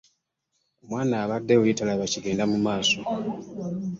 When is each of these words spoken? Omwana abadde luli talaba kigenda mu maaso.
Omwana 0.83 1.15
abadde 1.23 1.53
luli 1.57 1.73
talaba 1.77 2.05
kigenda 2.11 2.43
mu 2.51 2.57
maaso. 2.65 2.99